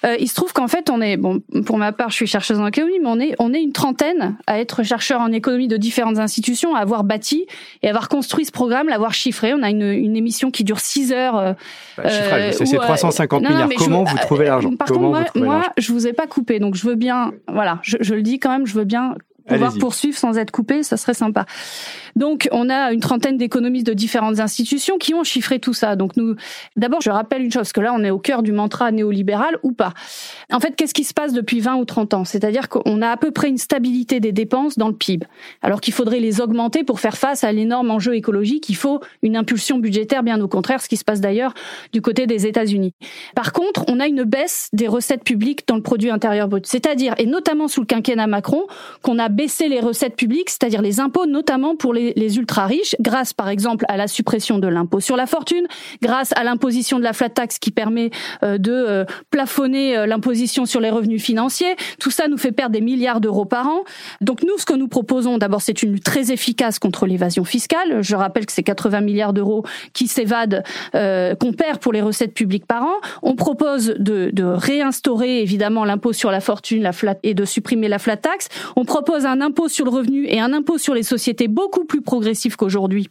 [0.05, 2.59] Euh, il se trouve qu'en fait, on est, bon, pour ma part, je suis chercheuse
[2.59, 5.77] en économie, mais on est, on est une trentaine à être chercheurs en économie de
[5.77, 7.45] différentes institutions, à avoir bâti
[7.81, 9.53] et avoir construit ce programme, l'avoir chiffré.
[9.53, 11.37] On a une, une émission qui dure 6 heures.
[11.37, 11.53] Euh,
[11.97, 13.69] bah, euh c'est 350 milliards.
[13.77, 16.85] Comment vous trouvez l'argent Par contre, moi, moi je vous ai pas coupé, donc je
[16.85, 19.15] veux bien, voilà, je, je le dis quand même, je veux bien
[19.51, 21.45] pouvoir poursuivre sans être coupé, ça serait sympa.
[22.15, 25.95] Donc, on a une trentaine d'économistes de différentes institutions qui ont chiffré tout ça.
[25.95, 26.35] Donc, nous,
[26.75, 29.57] d'abord, je rappelle une chose, parce que là, on est au cœur du mantra néolibéral
[29.63, 29.93] ou pas.
[30.51, 32.25] En fait, qu'est-ce qui se passe depuis 20 ou 30 ans?
[32.25, 35.25] C'est-à-dire qu'on a à peu près une stabilité des dépenses dans le PIB,
[35.61, 38.69] alors qu'il faudrait les augmenter pour faire face à l'énorme enjeu écologique.
[38.69, 41.53] Il faut une impulsion budgétaire, bien au contraire, ce qui se passe d'ailleurs
[41.93, 42.93] du côté des États-Unis.
[43.35, 46.65] Par contre, on a une baisse des recettes publiques dans le produit intérieur brut.
[46.67, 48.63] C'est-à-dire, et notamment sous le quinquennat Macron,
[49.01, 53.33] qu'on a baisser les recettes publiques, c'est-à-dire les impôts, notamment pour les, les ultra-riches, grâce
[53.33, 55.65] par exemple à la suppression de l'impôt sur la fortune,
[56.03, 58.11] grâce à l'imposition de la flat tax qui permet
[58.43, 61.75] euh, de euh, plafonner euh, l'imposition sur les revenus financiers.
[61.99, 63.79] Tout ça nous fait perdre des milliards d'euros par an.
[64.21, 68.03] Donc nous, ce que nous proposons, d'abord, c'est une lutte très efficace contre l'évasion fiscale.
[68.03, 72.67] Je rappelle que c'est 80 milliards d'euros qui s'évadent, qu'on perd pour les recettes publiques
[72.67, 72.93] par an.
[73.23, 77.87] On propose de, de réinstaurer évidemment l'impôt sur la fortune la flat, et de supprimer
[77.87, 78.49] la flat tax.
[78.75, 82.01] On propose un impôt sur le revenu et un impôt sur les sociétés beaucoup plus
[82.01, 83.09] progressif qu'aujourd'hui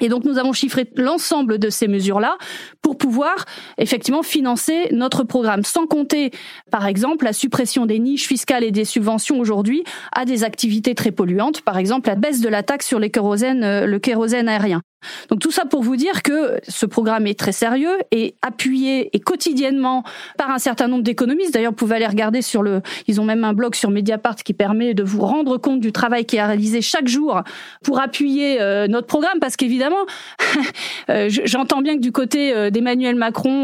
[0.00, 2.36] et donc nous avons chiffré l'ensemble de ces mesures-là
[2.82, 3.44] pour pouvoir
[3.78, 6.30] effectivement financer notre programme, sans compter
[6.70, 11.10] par exemple la suppression des niches fiscales et des subventions aujourd'hui à des activités très
[11.10, 14.82] polluantes, par exemple la baisse de la taxe sur euh, le kérosène aérien.
[15.28, 19.20] Donc tout ça pour vous dire que ce programme est très sérieux et appuyé et
[19.20, 20.04] quotidiennement
[20.36, 21.54] par un certain nombre d'économistes.
[21.54, 24.54] D'ailleurs, vous pouvez aller regarder sur le, ils ont même un blog sur Mediapart qui
[24.54, 27.42] permet de vous rendre compte du travail qui est réalisé chaque jour
[27.82, 30.04] pour appuyer euh, notre programme, parce qu'évidemment,
[31.10, 33.60] euh, j'entends bien que du côté euh, d'Emmanuel Macron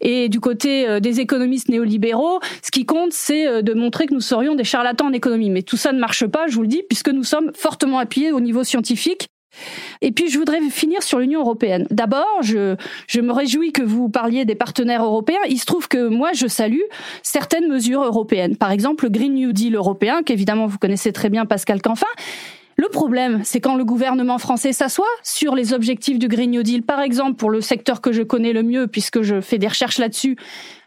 [0.00, 4.54] et du côté des économistes néolibéraux, ce qui compte, c'est de montrer que nous serions
[4.54, 5.50] des charlatans en économie.
[5.50, 8.32] Mais tout ça ne marche pas, je vous le dis, puisque nous sommes fortement appuyés
[8.32, 9.28] au niveau scientifique
[10.00, 11.86] et puis, je voudrais finir sur l'Union européenne.
[11.90, 12.76] D'abord, je,
[13.20, 15.40] me réjouis que vous parliez des partenaires européens.
[15.48, 16.82] Il se trouve que moi, je salue
[17.22, 18.56] certaines mesures européennes.
[18.56, 22.06] Par exemple, le Green New Deal européen, qu'évidemment vous connaissez très bien, Pascal Canfin.
[22.82, 26.82] Le problème, c'est quand le gouvernement français s'assoit sur les objectifs du Green New Deal,
[26.82, 29.98] par exemple pour le secteur que je connais le mieux, puisque je fais des recherches
[29.98, 30.36] là-dessus,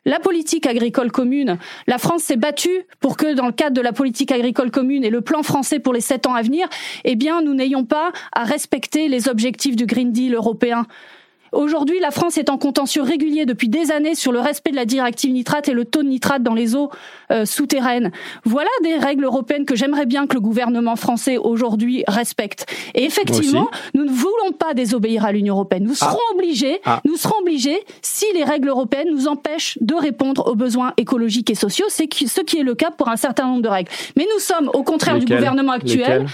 [0.04, 3.94] la politique agricole commune, la France s'est battue pour que dans le cadre de la
[3.94, 6.68] politique agricole commune et le plan français pour les sept ans à venir,
[7.06, 10.88] eh bien, nous n'ayons pas à respecter les objectifs du Green Deal européen.
[11.52, 14.86] Aujourd'hui, la France est en contentieux régulier depuis des années sur le respect de la
[14.86, 16.90] directive nitrate et le taux de nitrate dans les eaux
[17.32, 18.12] euh, souterraines.
[18.44, 22.66] Voilà des règles européennes que j'aimerais bien que le gouvernement français aujourd'hui respecte.
[22.94, 25.84] Et effectivement, nous ne voulons pas désobéir à l'Union européenne.
[25.84, 26.10] Nous ah.
[26.10, 27.02] serons obligés, ah.
[27.06, 31.56] nous serons obligés si les règles européennes nous empêchent de répondre aux besoins écologiques et
[31.56, 31.86] sociaux.
[31.90, 33.92] C'est ce qui est le cas pour un certain nombre de règles.
[34.18, 36.26] Mais nous sommes au contraire du gouvernement actuel.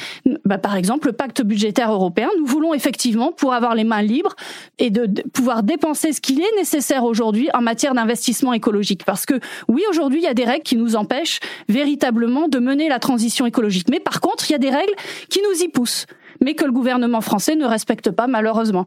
[0.45, 2.29] Bah, par exemple, le pacte budgétaire européen.
[2.39, 4.35] Nous voulons effectivement, pour avoir les mains libres
[4.79, 9.05] et de pouvoir dépenser ce qu'il est nécessaire aujourd'hui en matière d'investissement écologique.
[9.05, 12.89] Parce que oui, aujourd'hui, il y a des règles qui nous empêchent véritablement de mener
[12.89, 13.89] la transition écologique.
[13.89, 14.93] Mais par contre, il y a des règles
[15.29, 16.05] qui nous y poussent,
[16.41, 18.85] mais que le gouvernement français ne respecte pas malheureusement.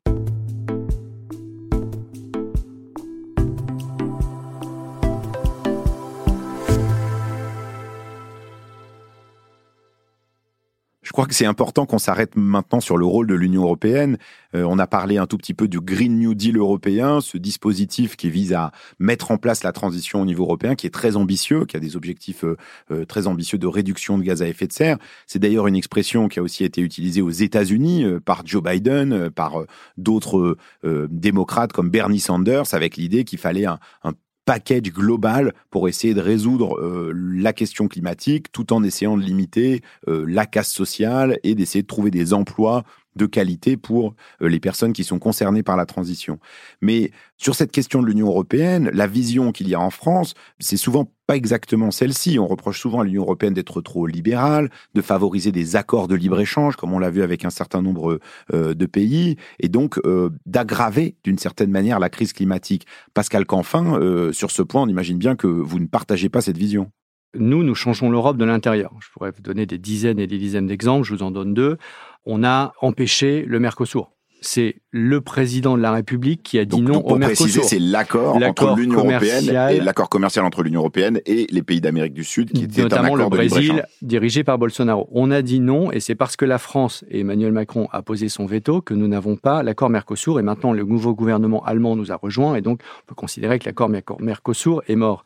[11.15, 14.19] Crois que c'est important qu'on s'arrête maintenant sur le rôle de l'Union européenne.
[14.57, 18.17] Euh, on a parlé un tout petit peu du Green New Deal européen, ce dispositif
[18.17, 21.67] qui vise à mettre en place la transition au niveau européen, qui est très ambitieux,
[21.67, 22.57] qui a des objectifs euh,
[22.91, 24.99] euh, très ambitieux de réduction de gaz à effet de serre.
[25.29, 29.63] C'est d'ailleurs une expression qui a aussi été utilisée aux États-Unis par Joe Biden, par
[29.97, 34.15] d'autres démocrates comme Bernie Sanders, avec l'idée qu'il fallait un, un
[34.45, 39.83] package global pour essayer de résoudre euh, la question climatique tout en essayant de limiter
[40.09, 42.85] euh, la casse sociale et d'essayer de trouver des emplois
[43.17, 46.39] de qualité pour euh, les personnes qui sont concernées par la transition.
[46.81, 50.77] Mais sur cette question de l'Union européenne, la vision qu'il y a en France, c'est
[50.77, 52.39] souvent pas exactement celle-ci.
[52.39, 56.77] On reproche souvent à l'Union européenne d'être trop libérale, de favoriser des accords de libre-échange,
[56.77, 58.21] comme on l'a vu avec un certain nombre
[58.53, 62.87] euh, de pays, et donc euh, d'aggraver d'une certaine manière la crise climatique.
[63.15, 64.01] Pascal Canfin,
[64.33, 66.91] sur ce point, on imagine bien que vous ne partagez pas cette vision.
[67.35, 68.93] Nous, nous changeons l'Europe de l'intérieur.
[69.01, 71.79] Je pourrais vous donner des dizaines et des dizaines d'exemples, je vous en donne deux
[72.27, 74.11] on a empêché le Mercosur
[74.45, 77.47] c'est le président de la République qui a dit non au Mercosur.
[77.47, 81.81] Préciser, c'est l'accord entre l'Union européenne et l'accord commercial entre l'Union européenne et les pays
[81.81, 85.09] d'Amérique du Sud, qui était notamment un accord le Brésil, dirigé par Bolsonaro.
[85.13, 88.29] On a dit non, et c'est parce que la France et Emmanuel Macron a posé
[88.29, 90.39] son veto que nous n'avons pas l'accord Mercosur.
[90.39, 93.65] Et maintenant, le nouveau gouvernement allemand nous a rejoints, et donc on peut considérer que
[93.65, 95.25] l'accord Mercosur est mort.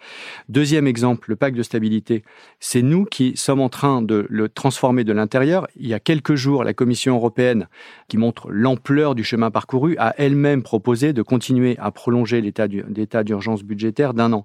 [0.49, 2.23] Deuxième exemple, le pacte de stabilité.
[2.61, 5.67] C'est nous qui sommes en train de le transformer de l'intérieur.
[5.77, 7.69] Il y a quelques jours, la Commission européenne,
[8.09, 13.63] qui montre l'ampleur du chemin parcouru, a elle-même proposé de continuer à prolonger l'état d'urgence
[13.63, 14.45] budgétaire d'un an.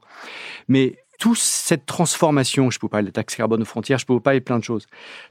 [0.67, 4.06] Mais toute cette transformation, je peux pas parler de la taxe carbone aux frontières, je
[4.06, 4.88] peux vous parler de plein de choses.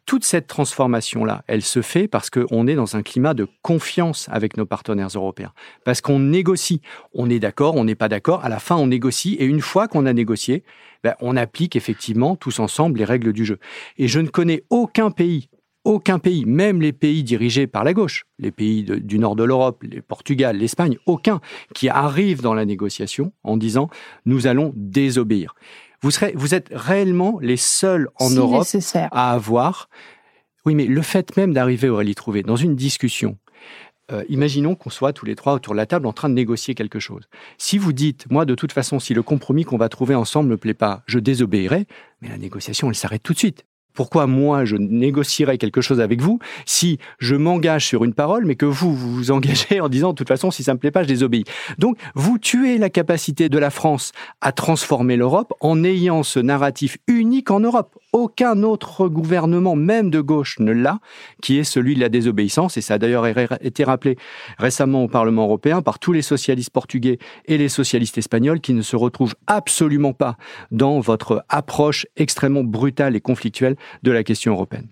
[0.06, 4.56] Toute cette transformation-là, elle se fait parce qu'on est dans un climat de confiance avec
[4.56, 5.52] nos partenaires européens.
[5.84, 6.80] Parce qu'on négocie.
[7.12, 8.42] On est d'accord, on n'est pas d'accord.
[8.42, 9.34] À la fin, on négocie.
[9.34, 10.64] Et une fois qu'on a négocié,
[11.04, 13.58] ben, on applique effectivement tous ensemble les règles du jeu.
[13.98, 15.50] Et je ne connais aucun pays
[15.84, 19.82] aucun pays, même les pays dirigés par la gauche, les pays du nord de l'Europe,
[19.82, 21.40] le Portugal, l'Espagne, aucun
[21.74, 23.88] qui arrive dans la négociation en disant
[24.24, 25.54] nous allons désobéir.
[26.02, 28.66] Vous, serez, vous êtes réellement les seuls en Europe
[29.12, 29.88] à avoir
[30.64, 33.38] Oui, mais le fait même d'arriver, Aurélie Trouvé, dans une discussion,
[34.10, 36.74] euh, imaginons qu'on soit tous les trois autour de la table en train de négocier
[36.74, 37.28] quelque chose.
[37.56, 40.56] Si vous dites, moi, de toute façon, si le compromis qu'on va trouver ensemble ne
[40.56, 41.86] plaît pas, je désobéirai,
[42.20, 43.64] mais la négociation, elle s'arrête tout de suite.
[43.94, 48.56] Pourquoi moi je négocierais quelque chose avec vous si je m'engage sur une parole, mais
[48.56, 51.08] que vous vous, engagez en disant de toute façon si ça me plaît pas je
[51.08, 51.44] désobéis.
[51.78, 56.98] Donc vous tuez la capacité de la France à transformer l'Europe en ayant ce narratif
[57.06, 57.96] unique en Europe.
[58.12, 61.00] Aucun autre gouvernement, même de gauche, ne l'a,
[61.40, 62.76] qui est celui de la désobéissance.
[62.76, 64.16] Et ça a d'ailleurs été rappelé
[64.58, 68.82] récemment au Parlement européen par tous les socialistes portugais et les socialistes espagnols qui ne
[68.82, 70.36] se retrouvent absolument pas
[70.70, 74.88] dans votre approche extrêmement brutale et conflictuelle de la question européenne.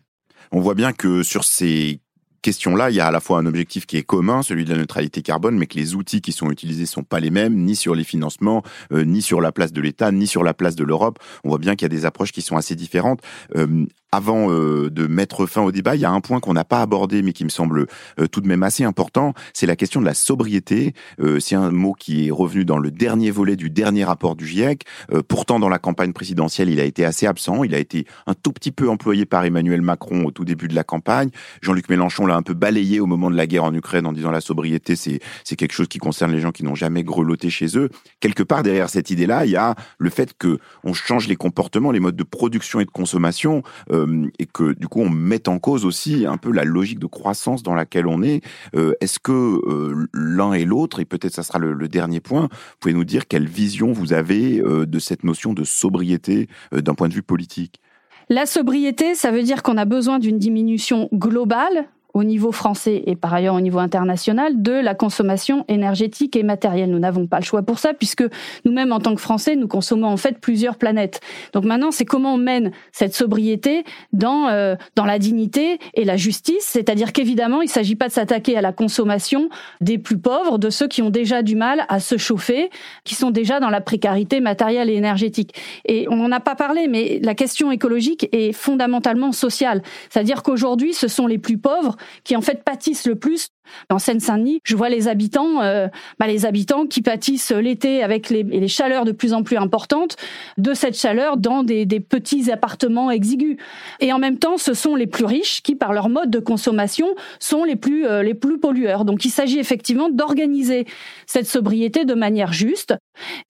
[0.53, 2.01] On voit bien que sur ces
[2.43, 4.79] questions-là, il y a à la fois un objectif qui est commun, celui de la
[4.79, 7.95] neutralité carbone, mais que les outils qui sont utilisés sont pas les mêmes, ni sur
[7.95, 11.19] les financements, euh, ni sur la place de l'État, ni sur la place de l'Europe.
[11.45, 13.21] On voit bien qu'il y a des approches qui sont assez différentes.
[13.57, 16.65] Euh, avant euh, de mettre fin au débat, il y a un point qu'on n'a
[16.65, 17.87] pas abordé, mais qui me semble
[18.19, 20.95] euh, tout de même assez important, c'est la question de la sobriété.
[21.21, 24.47] Euh, c'est un mot qui est revenu dans le dernier volet du dernier rapport du
[24.47, 24.85] GIEC.
[25.29, 27.65] pourtant, dans la campagne présidentielle, il a été assez absent.
[27.65, 30.75] Il a été un tout petit peu employé par Emmanuel Macron au tout début de
[30.75, 31.31] la campagne.
[31.63, 34.31] Jean-Luc Mélenchon l'a un peu balayé au moment de la guerre en Ukraine en disant
[34.31, 37.79] la sobriété, c'est c'est quelque chose qui concerne les gens qui n'ont jamais grelotté chez
[37.79, 37.91] eux.
[38.21, 41.91] Quelque part derrière cette idée-là, il y a le fait que on change les comportements,
[41.91, 43.63] les modes de production et de consommation.
[44.01, 47.07] Euh, et que du coup on met en cause aussi un peu la logique de
[47.07, 48.43] croissance dans laquelle on est.
[48.75, 52.77] Euh, est-ce que euh, l'un et l'autre, et peut-être ça sera le, dernier point, vous
[52.81, 57.15] pouvez nous dire quelle vision vous avez de cette notion de sobriété d'un point de
[57.15, 57.81] vue politique?
[58.29, 63.17] La sobriété, ça veut dire qu'on a besoin d'une diminution globale au niveau français et
[63.17, 66.91] par ailleurs au niveau international de la consommation énergétique et matérielle.
[66.91, 68.25] Nous n'avons pas le choix pour ça puisque
[68.65, 71.21] nous-mêmes en tant que Français, nous consommons en fait plusieurs planètes.
[71.53, 76.17] Donc maintenant, c'est comment on mène cette sobriété dans euh, dans la dignité et la
[76.17, 79.49] justice, c'est-à-dire qu'évidemment, il ne s'agit pas de s'attaquer à la consommation
[79.81, 82.71] des plus pauvres, de ceux qui ont déjà du mal à se chauffer,
[83.05, 85.55] qui sont déjà dans la précarité matérielle et énergétique.
[85.85, 89.83] Et on n'en a pas parlé, mais la question écologique est fondamentalement sociale.
[90.09, 93.49] C'est-à-dire qu'aujourd'hui, ce sont les plus pauvres qui en fait pâtissent le plus
[93.89, 98.69] en Seine-Saint-Denis, je vois les habitants, euh, bah, les habitants qui pâtissent l'été avec les,
[98.69, 100.17] chaleurs de plus en plus importantes
[100.59, 103.57] de cette chaleur dans des, des, petits appartements exigus.
[104.01, 107.15] Et en même temps, ce sont les plus riches qui, par leur mode de consommation,
[107.39, 109.05] sont les plus euh, les plus pollueurs.
[109.05, 110.87] Donc, il s'agit effectivement d'organiser
[111.27, 112.95] cette sobriété de manière juste.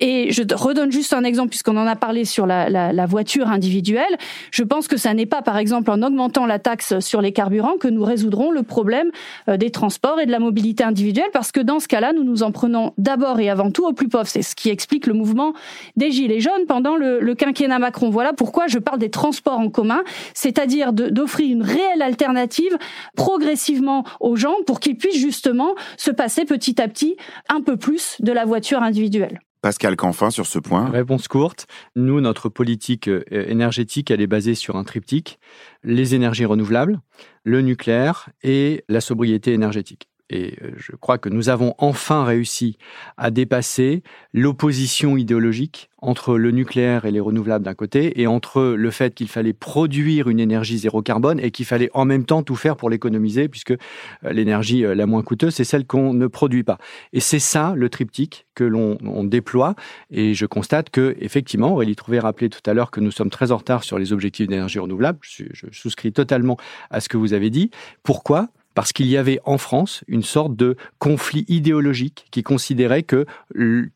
[0.01, 3.49] Et je redonne juste un exemple puisqu'on en a parlé sur la, la, la voiture
[3.49, 4.17] individuelle.
[4.51, 7.77] Je pense que ça n'est pas, par exemple, en augmentant la taxe sur les carburants
[7.79, 9.11] que nous résoudrons le problème
[9.49, 12.43] euh, des transports et de la mobilité individuelle, parce que dans ce cas-là, nous nous
[12.43, 14.27] en prenons d'abord et avant tout aux plus pauvres.
[14.27, 15.53] C'est ce qui explique le mouvement
[15.97, 18.11] des Gilets jaunes pendant le, le quinquennat Macron.
[18.11, 20.03] Voilà pourquoi je parle des transports en commun,
[20.35, 22.77] c'est-à-dire d'offrir une réelle alternative
[23.17, 27.17] progressivement aux gens pour qu'ils puissent justement se passer petit à petit
[27.49, 29.41] un peu plus de la voiture individuelle.
[29.63, 31.67] Pascal Canfin sur ce point Réponse courte.
[31.97, 35.39] Nous, notre politique euh, énergétique, elle est basée sur un triptyque
[35.83, 37.01] les énergies renouvelables,
[37.45, 40.10] le nucléaire et la sobriété énergétique.
[40.31, 42.79] Et euh, je crois que nous avons enfin réussi
[43.17, 48.91] à dépasser l'opposition idéologique entre le nucléaire et les renouvelables d'un côté et entre le
[48.91, 52.57] fait qu'il fallait produire une énergie zéro carbone et qu'il fallait en même temps tout
[52.57, 53.77] faire pour l'économiser puisque euh,
[54.25, 56.79] l'énergie euh, la moins coûteuse, c'est celle qu'on ne produit pas.
[57.13, 59.75] Et c'est ça le triptyque que l'on déploie
[60.11, 63.53] et je constate que effectivement, Aurélie Trouvé rappelé tout à l'heure que nous sommes très
[63.53, 65.19] en retard sur les objectifs d'énergie renouvelable.
[65.23, 66.57] Je souscris totalement
[66.91, 67.71] à ce que vous avez dit.
[68.03, 68.49] Pourquoi?
[68.81, 73.27] Parce qu'il y avait en France une sorte de conflit idéologique qui considérait que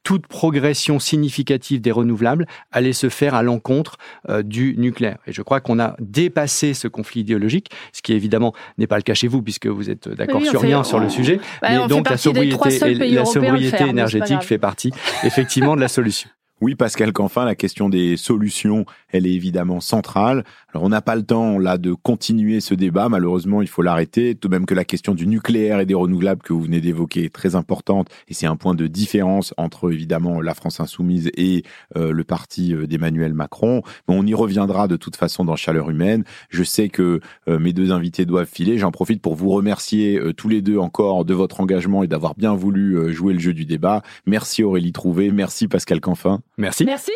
[0.02, 3.96] toute progression significative des renouvelables allait se faire à l'encontre
[4.28, 5.16] euh, du nucléaire.
[5.26, 9.02] Et je crois qu'on a dépassé ce conflit idéologique, ce qui évidemment n'est pas le
[9.02, 11.40] cas chez vous puisque vous êtes d'accord sur rien sur le sujet.
[11.62, 14.92] Bah, mais donc la sobriété, la sobriété énergétique fait partie
[15.22, 16.28] effectivement de la solution.
[16.60, 20.44] Oui, Pascal Canfin, la question des solutions, elle est évidemment centrale.
[20.72, 23.08] Alors, on n'a pas le temps, là, de continuer ce débat.
[23.08, 24.36] Malheureusement, il faut l'arrêter.
[24.36, 27.24] Tout de même que la question du nucléaire et des renouvelables que vous venez d'évoquer
[27.24, 28.08] est très importante.
[28.28, 31.64] Et c'est un point de différence entre, évidemment, la France insoumise et
[31.96, 33.82] euh, le parti euh, d'Emmanuel Macron.
[34.08, 36.22] Mais on y reviendra de toute façon dans Chaleur humaine.
[36.50, 38.78] Je sais que euh, mes deux invités doivent filer.
[38.78, 42.54] J'en profite pour vous remercier tous les deux encore de votre engagement et d'avoir bien
[42.54, 44.02] voulu jouer le jeu du débat.
[44.24, 45.30] Merci Aurélie Trouvé.
[45.30, 46.40] Merci Pascal Canfin.
[46.56, 46.84] Merci.
[46.84, 47.10] Merci.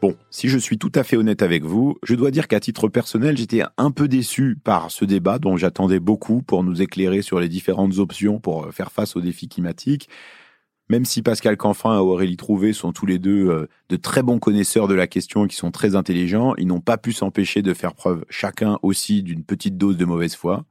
[0.00, 2.88] Bon, si je suis tout à fait honnête avec vous, je dois dire qu'à titre
[2.88, 7.38] personnel, j'étais un peu déçu par ce débat dont j'attendais beaucoup pour nous éclairer sur
[7.38, 10.08] les différentes options pour faire face aux défis climatiques.
[10.90, 14.40] Même si Pascal Canfin et Aurélie Trouvé sont tous les deux euh, de très bons
[14.40, 17.74] connaisseurs de la question et qui sont très intelligents, ils n'ont pas pu s'empêcher de
[17.74, 20.64] faire preuve chacun aussi d'une petite dose de mauvaise foi.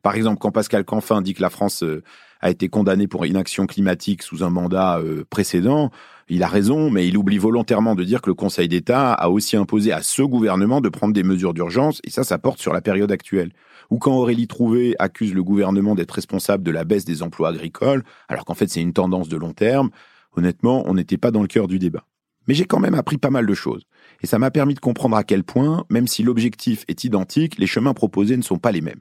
[0.00, 2.02] Par exemple, quand Pascal Canfin dit que la France euh,
[2.40, 5.90] a été condamnée pour inaction climatique sous un mandat euh, précédent,
[6.30, 9.58] il a raison, mais il oublie volontairement de dire que le Conseil d'État a aussi
[9.58, 12.80] imposé à ce gouvernement de prendre des mesures d'urgence, et ça, ça porte sur la
[12.80, 13.52] période actuelle.
[13.90, 18.04] Ou quand Aurélie Trouvé accuse le gouvernement d'être responsable de la baisse des emplois agricoles,
[18.28, 19.90] alors qu'en fait c'est une tendance de long terme,
[20.36, 22.04] honnêtement, on n'était pas dans le cœur du débat.
[22.46, 23.82] Mais j'ai quand même appris pas mal de choses.
[24.22, 27.66] Et ça m'a permis de comprendre à quel point, même si l'objectif est identique, les
[27.66, 29.00] chemins proposés ne sont pas les mêmes.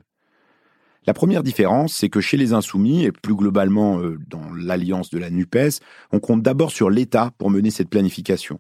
[1.08, 5.20] La première différence, c'est que chez les insoumis, et plus globalement euh, dans l'alliance de
[5.20, 5.80] la NUPES,
[6.12, 8.60] on compte d'abord sur l'État pour mener cette planification.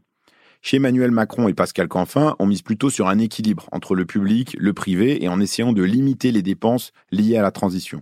[0.65, 4.57] Chez Emmanuel Macron et Pascal Canfin, on mise plutôt sur un équilibre entre le public,
[4.59, 8.01] le privé, et en essayant de limiter les dépenses liées à la transition.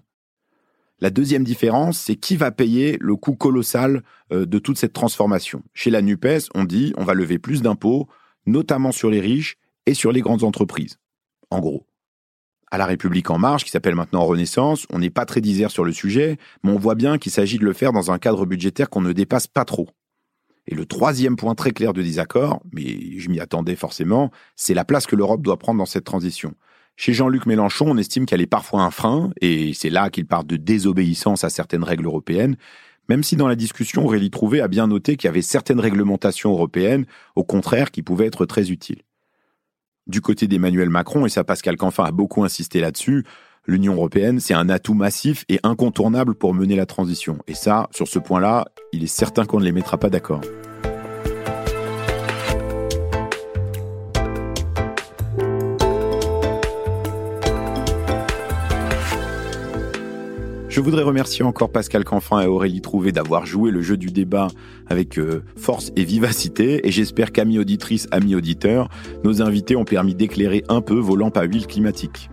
[1.02, 4.02] La deuxième différence, c'est qui va payer le coût colossal
[4.32, 5.62] euh, de toute cette transformation.
[5.74, 8.08] Chez la NUPES, on dit on va lever plus d'impôts,
[8.46, 11.00] notamment sur les riches et sur les grandes entreprises.
[11.50, 11.86] En gros
[12.72, 14.88] à La République en marche, qui s'appelle maintenant Renaissance.
[14.90, 17.66] On n'est pas très disert sur le sujet, mais on voit bien qu'il s'agit de
[17.66, 19.90] le faire dans un cadre budgétaire qu'on ne dépasse pas trop.
[20.68, 24.86] Et le troisième point très clair de désaccord, mais je m'y attendais forcément, c'est la
[24.86, 26.54] place que l'Europe doit prendre dans cette transition.
[26.96, 30.46] Chez Jean-Luc Mélenchon, on estime qu'elle est parfois un frein, et c'est là qu'il parle
[30.46, 32.56] de désobéissance à certaines règles européennes,
[33.10, 36.52] même si dans la discussion, Aurélie Trouvé a bien noté qu'il y avait certaines réglementations
[36.52, 37.06] européennes,
[37.36, 39.02] au contraire, qui pouvaient être très utiles.
[40.08, 43.26] Du côté d'Emmanuel Macron, et ça Pascal Canfin a beaucoup insisté là-dessus,
[43.66, 47.38] l'Union européenne, c'est un atout massif et incontournable pour mener la transition.
[47.48, 50.42] Et ça, sur ce point-là, il est certain qu'on ne les mettra pas d'accord.
[60.74, 64.48] Je voudrais remercier encore Pascal Canfin et Aurélie Trouvé d'avoir joué le jeu du débat
[64.88, 68.90] avec euh, force et vivacité, et j'espère qu'amis auditrices, amis auditeurs,
[69.24, 72.32] nos invités ont permis d'éclairer un peu vos lampes à huile climatique.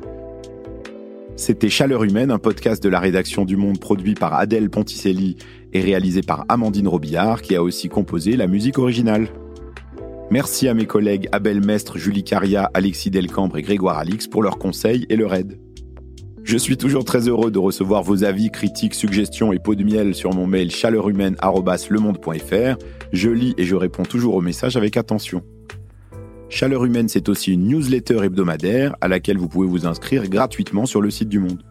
[1.40, 5.38] C'était Chaleur Humaine, un podcast de la rédaction du Monde produit par Adèle Ponticelli
[5.72, 9.28] et réalisé par Amandine Robillard, qui a aussi composé la musique originale.
[10.30, 14.58] Merci à mes collègues Abel Mestre, Julie Caria, Alexis Delcambre et Grégoire Alix pour leurs
[14.58, 15.58] conseils et leur aide.
[16.44, 20.14] Je suis toujours très heureux de recevoir vos avis, critiques, suggestions et pots de miel
[20.14, 22.76] sur mon mail chaleurhumaine.lemonde.fr.
[23.14, 25.42] Je lis et je réponds toujours aux messages avec attention.
[26.50, 31.00] Chaleur Humaine, c'est aussi une newsletter hebdomadaire à laquelle vous pouvez vous inscrire gratuitement sur
[31.00, 31.62] le site du Monde.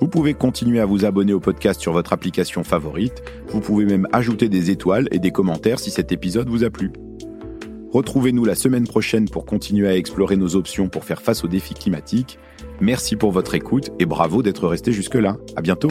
[0.00, 3.22] Vous pouvez continuer à vous abonner au podcast sur votre application favorite.
[3.48, 6.92] Vous pouvez même ajouter des étoiles et des commentaires si cet épisode vous a plu.
[7.92, 11.74] Retrouvez-nous la semaine prochaine pour continuer à explorer nos options pour faire face aux défis
[11.74, 12.38] climatiques.
[12.80, 15.36] Merci pour votre écoute et bravo d'être resté jusque-là.
[15.56, 15.90] À bientôt!